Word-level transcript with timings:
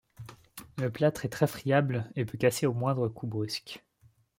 Le 0.79 0.89
plâtre 0.89 1.25
est 1.25 1.29
très 1.29 1.45
friable 1.45 2.09
et 2.15 2.25
peut 2.25 2.39
casser 2.39 2.65
au 2.65 2.73
moindre 2.73 3.07
coup 3.07 3.27
brusque. 3.27 3.85